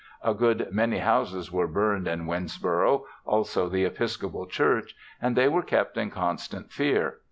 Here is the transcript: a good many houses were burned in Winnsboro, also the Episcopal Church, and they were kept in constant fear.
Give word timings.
a 0.23 0.33
good 0.33 0.67
many 0.71 0.97
houses 0.97 1.51
were 1.51 1.67
burned 1.67 2.07
in 2.07 2.25
Winnsboro, 2.25 3.05
also 3.23 3.69
the 3.69 3.85
Episcopal 3.85 4.47
Church, 4.47 4.95
and 5.21 5.35
they 5.35 5.47
were 5.47 5.61
kept 5.61 5.95
in 5.95 6.09
constant 6.09 6.71
fear. 6.71 7.19